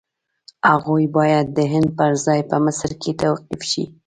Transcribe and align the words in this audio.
هغوی 0.69 1.05
باید 1.17 1.45
د 1.57 1.59
هند 1.73 1.89
پر 1.97 2.11
ځای 2.25 2.39
په 2.49 2.57
مصر 2.65 2.91
کې 3.01 3.11
توقیف 3.21 3.61
شي. 3.71 3.83